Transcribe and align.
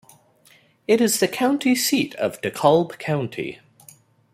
It 0.87 0.99
is 0.99 1.19
the 1.19 1.27
county 1.27 1.75
seat 1.75 2.15
of 2.15 2.41
DeKalb 2.41 2.97
County. 2.97 3.59